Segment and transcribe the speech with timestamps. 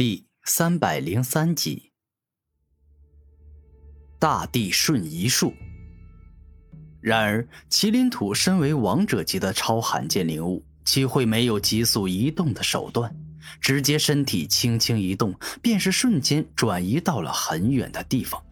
[0.00, 1.92] 第三百零三集，
[4.18, 5.52] 大地瞬移术。
[7.02, 13.14] 然而，麒麟土身为王者级的超罕见灵物，岂会没有急速移动的手段？
[13.60, 18.42] 直接身体轻轻一动，便是瞬间转移到了很远的地方。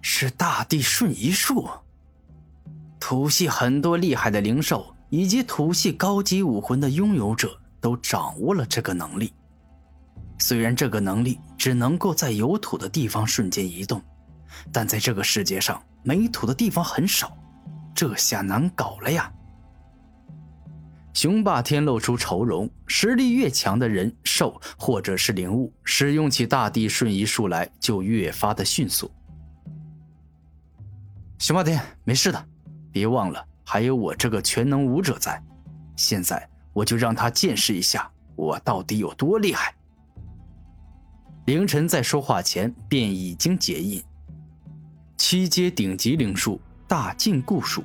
[0.00, 1.68] 是大地瞬移术。
[2.98, 9.34] 土系很多厉害的灵兽以及土系高级武魂的拥有者都掌握了这个能力。
[10.38, 14.02] 虽然这个能力只能够在有土的地方瞬间移动，
[14.72, 17.36] 但在这个世界上没土的地方很少，
[17.94, 19.32] 这下难搞了呀！
[21.14, 29.10] 雄霸天露出愁容，实力越强的人兽或者是灵物，使用起大地瞬移术来就越发的迅速。
[31.38, 32.46] 雄霸天，没事的，
[32.92, 35.42] 别忘了还有我这个全能武者在，
[35.96, 39.74] 现在我就让他见识一下我到底有多厉害。
[41.46, 44.02] 凌晨在说话前便已经结印。
[45.16, 47.84] 七阶顶级灵术大禁锢术。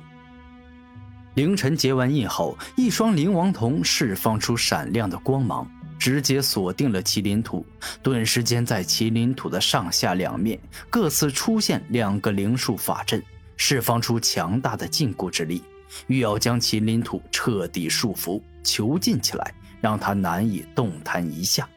[1.34, 7.64] 凌晨结完印后，一双灵王瞳释放出闪亮的光芒，直接锁定了麒麟土。
[8.02, 10.58] 顿时间，在麒麟土的上下两面
[10.90, 13.22] 各自出现两个灵术法阵，
[13.56, 15.62] 释放出强大的禁锢之力，
[16.08, 21.68] 欲要将麒麟土彻底束缚、囚禁起来，让他难以动弹一下。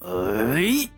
[0.00, 0.88] 哎！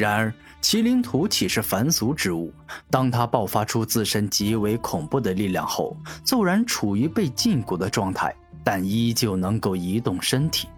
[0.00, 2.50] 然而，麒麟土岂是凡俗之物？
[2.90, 8.34] 当它爆发出自身极为恐怖的力量后，纵然处于被禁锢的状态，
[8.64, 10.68] 但依旧能够移动身体。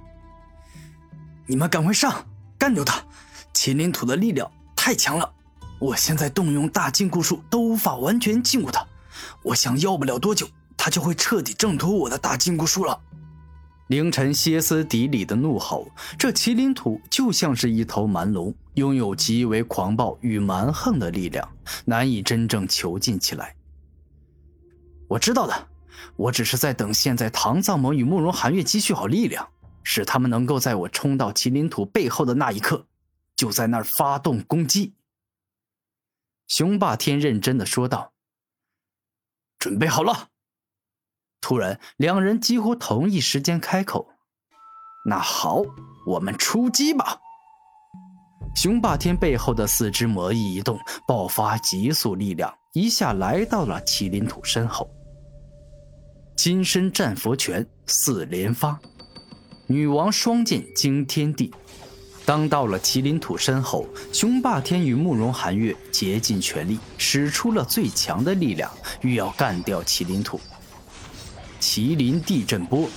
[1.46, 2.26] 你们赶快上，
[2.58, 3.00] 干掉他！
[3.54, 5.32] 麒麟土的力量太强了，
[5.78, 8.84] 我现在动用大禁锢术都无法完全禁锢他。
[9.44, 12.98] 我想要不了多久，他就会彻底挣脱我的大禁锢术了。
[13.92, 15.86] 凌晨歇斯底里的怒吼，
[16.18, 21.46] 这麒麟土就像是一头蛮龙，拥有极为狂暴与蛮横的力量，
[21.84, 23.54] 难以真正囚禁起来。
[25.08, 25.68] 我知道的，
[26.17, 29.46] 我只是在等现在唐藏魔与慕容寒月积蓄好力量，
[29.83, 32.86] 使他们能够在我冲到麒麟土背后的那一刻，
[33.36, 34.94] 就在那儿发动攻击。
[36.48, 38.14] 雄霸天认真的说道
[39.61, 40.30] ：“准备好了。”
[41.42, 44.08] 突然，两人几乎同一时间开口
[45.05, 45.61] ：“那好，
[46.07, 47.19] 我们出击吧！”
[48.55, 54.89] 雄霸天背后的四只魔翼一动，爆发急速力量，一下来到了麒麟土身后。
[56.36, 58.79] 金身战佛拳四连发，
[59.67, 61.53] 女王双剑惊天地。
[62.24, 68.70] 当到了麒麟土身后，雄霸天与慕容寒月竭尽全力，使出了最强的力量，
[69.01, 70.39] 欲要干掉麒麟土。
[71.62, 72.89] 麒麟地震波。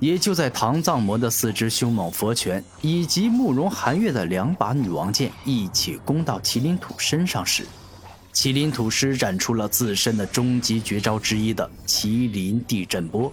[0.00, 7.64] 也就在唐藏魔的四只凶猛佛拳以及慕容寒月的两把女王剑一起攻到麒麟土身上时，
[8.32, 13.30] 麒麟土施展出了自身的终极绝招之一的麒麟地震波。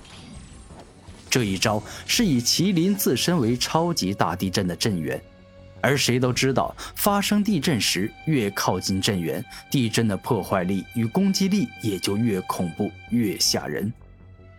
[1.30, 5.20] 这一招是以麒麟自身为超级大地震的震源，
[5.82, 13.92] 而谁都知道，发生地震时越靠近震源，地震的破坏力与攻击力也就越恐怖、越吓人。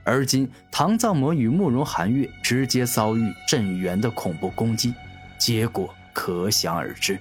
[0.04, 4.94] 而今，唐藏魔与慕容寒月直接遭遇镇元的恐怖攻击，
[5.38, 7.18] 结果可想而知。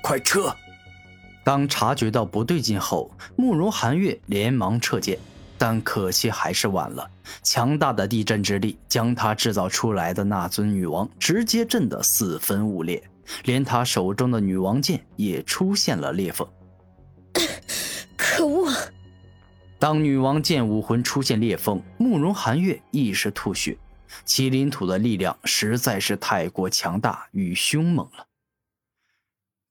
[0.00, 0.54] 快撤！
[1.44, 5.18] 当察觉到不对劲后，慕容寒月连忙撤剑，
[5.58, 7.08] 但可惜还是晚了。
[7.42, 13.02] 强大的地震之力将他制造出来的那尊女王直接震得四分五裂，
[13.44, 16.46] 连他手中的女王剑也出现了裂缝。
[19.82, 23.76] 当女王剑武魂出现裂缝，慕容寒月亦是吐血。
[24.24, 28.28] 麒麟土的力量实在是太过强大与凶猛了。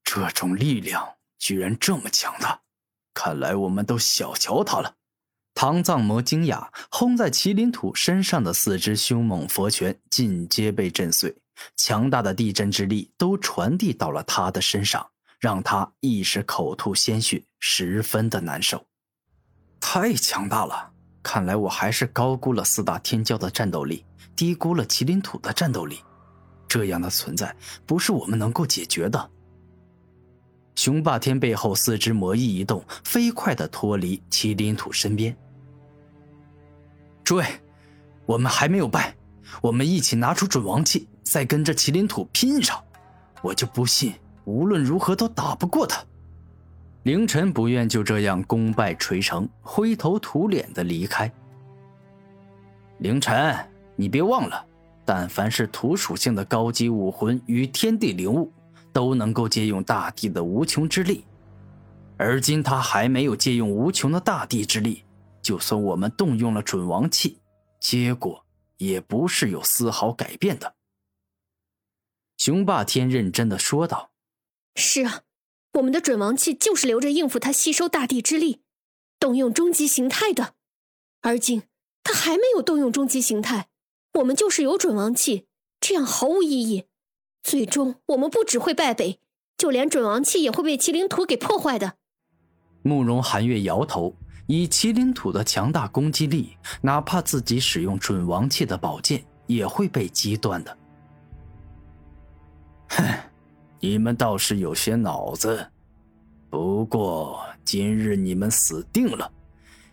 [0.04, 2.60] 这种力量居然这么强大，
[3.14, 4.96] 看来我们都小瞧他了。
[5.56, 11.34] 唐藏魔惊讶，轰在麒麟土身上的四只凶猛佛拳尽皆被震碎，
[11.78, 15.10] 强大的地震之力都传递到了他的身上，
[15.40, 18.86] 让他一时口吐鲜血，十分的难受。
[19.81, 20.92] 太强大了！
[21.22, 24.06] 看来我还是高估了四大天骄的战斗力，
[24.36, 26.00] 低估了麒麟土的战斗力。
[26.68, 27.54] 这样的存在
[27.86, 29.30] 不是我们能够解决的。
[30.75, 35.36] 雄霸天背后四只魔翼一动，飞快的脱离麒麟土身边。
[37.24, 37.45] 诸位，
[38.25, 39.16] 我们还没有败，
[39.62, 42.81] 我们一起拿出准王器，再跟着麒麟土拼上，
[43.42, 44.13] 我就不信
[44.45, 46.04] 无论如何都打不过他。
[47.03, 51.31] 凌晨不愿就这样功败垂成，灰头土脸的离开。
[53.00, 53.56] 凌晨，
[53.95, 54.63] 你别忘了，
[55.03, 58.51] 但凡是土属性的高级武魂与天地灵物，
[58.94, 61.25] 都能够借用大地的无穷之力。
[62.18, 65.04] 而今他还没有借用无穷的大地之力，
[65.42, 67.39] 就算我们动用了准王器，
[67.80, 68.45] 结果
[68.77, 70.75] 也不是有丝毫改变的。
[72.38, 74.12] 雄霸天认真的说道
[74.77, 75.21] ：“是啊，
[75.73, 78.62] 我们的准王器就是留着应付他吸收大地之力，
[79.19, 80.56] 动用终极形态的。
[81.21, 81.63] 而今
[82.03, 83.69] 他还没有动用终极形态，
[84.15, 85.47] 我们就是有准王器，
[85.79, 86.85] 这样毫无意义。
[87.41, 89.19] 最终我们不只会败北，
[89.57, 91.94] 就连准王器也会被麒麟土给破坏的。”
[92.83, 94.15] 慕容寒月摇头，
[94.47, 100.77] 以麒麟土的强大攻击力，哪怕自己使用准王器的宝剑，也会被击断的。
[102.89, 103.06] 哼，
[103.83, 105.68] 你们倒是有些脑子，
[106.51, 109.30] 不过今日你们死定了，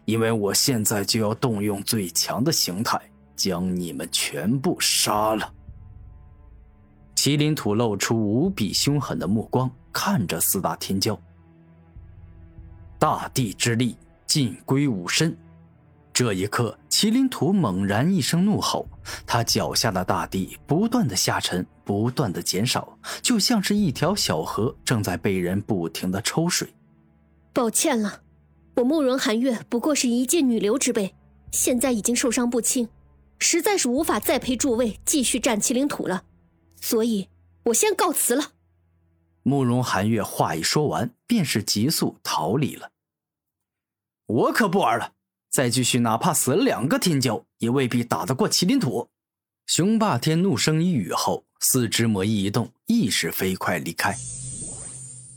[0.05, 3.01] 因为我现在就要动用最强的形态，
[3.35, 5.55] 将你们全部杀了。
[7.17, 11.19] 麒麟土露出无比凶狠的目光，看着四大天骄。
[12.99, 13.97] 大地之力
[14.27, 15.35] 尽归吾身。
[16.19, 18.89] 这一刻，麒麟图猛然一声怒吼，
[19.25, 26.75] 他脚下的大地不断的下沉，不断的减少，就像是一条小河正在被人不停的抽水。
[27.53, 28.23] 抱歉了，
[28.75, 31.15] 我慕容寒月不过是一介女流之辈，
[31.53, 32.89] 现在已经受伤不轻，
[33.39, 36.25] 实在是无法再陪诸位继续战麒麟土了，
[36.81, 37.29] 所以
[37.67, 38.55] 我先告辞了。
[39.45, 42.91] 慕容寒月话一说完，便是急速逃离了。
[44.27, 45.13] 我可不玩了，
[45.51, 49.09] 再继续，哪怕死了两个天骄，也未必打得过麒麟土。
[49.67, 54.15] 雄霸天怒声一语后，四肢魔翼一动，意识飞快离开。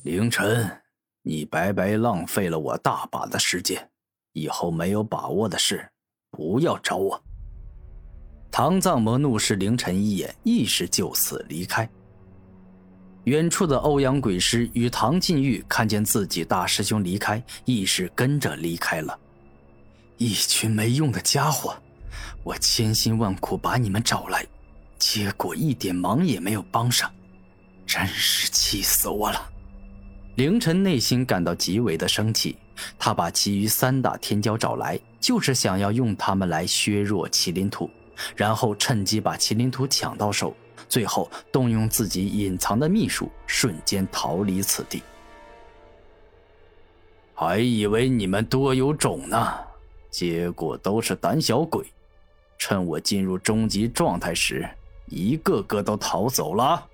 [0.03, 0.81] 凌晨，
[1.23, 3.89] 你白白浪费了我大把的时间，
[4.33, 5.89] 以后没有把握的事，
[6.29, 7.23] 不要找我。
[8.51, 11.89] 唐藏魔怒视凌晨一眼，意识就此离开。
[13.25, 19.17] 远处的欧阳鬼师与唐晋玉看见自己大师兄离开，亦是跟着离开了。
[20.21, 21.75] 一群没用的家伙，
[22.43, 24.45] 我千辛万苦把你们找来，
[24.99, 27.11] 结果一点忙也没有帮上，
[27.87, 29.49] 真是气死我了！
[30.35, 32.55] 凌晨内心感到极为的生气，
[32.99, 37.89] 他把其余三大天骄找来，就是想要用他们来削弱麒麟图，
[38.35, 40.55] 然后趁机把麒麟图抢到手。
[40.87, 45.01] 最后动用自己隐藏的秘术，瞬间逃离此地。
[47.33, 49.57] 还以为你们多有种呢，
[50.11, 51.83] 结果都是胆小鬼。
[52.59, 54.69] 趁我进入终极状态时，
[55.07, 56.87] 一个个都逃走了。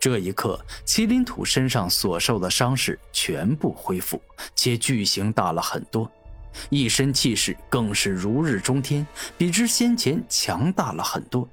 [0.00, 4.20] 这一刻，麒麟土身上所受的伤势全部恢复，
[4.54, 6.10] 且巨型大了很多，
[6.68, 9.06] 一身气势更是如日中天，
[9.38, 11.48] 比之先前强大了很多。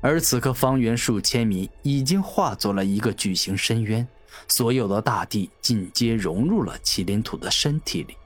[0.00, 4.06] 而此刻，方圆数千米已经化作了一个巨型深渊，
[4.48, 8.16] 所有的大地尽皆融入了麒麟土的身体里。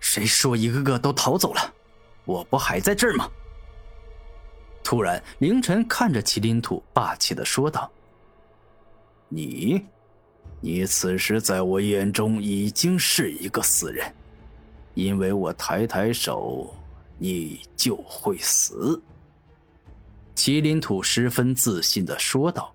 [0.00, 1.74] 谁说一个个都逃走了？
[2.24, 3.30] 我不还在这儿吗？
[4.82, 7.90] 突然，凌晨看着麒麟土，霸气的说道
[9.28, 9.86] ：“你，
[10.60, 14.12] 你此时在我眼中已经是一个死人，
[14.94, 16.74] 因为我抬抬手，
[17.18, 19.00] 你就会死。”
[20.34, 22.74] 麒麟土十分自信的说道。